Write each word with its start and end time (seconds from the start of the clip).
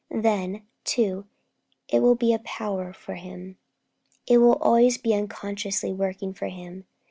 Then, 0.09 0.63
too, 0.83 1.27
it 1.87 1.99
will 2.01 2.15
be 2.15 2.33
a 2.33 2.39
power 2.39 2.91
for 2.91 3.13
Him. 3.13 3.57
It 4.25 4.39
will 4.39 4.55
always 4.55 4.97
be 4.97 5.13
unconsciously 5.13 5.93
working 5.93 6.33
for 6.33 6.47
Him. 6.47 6.85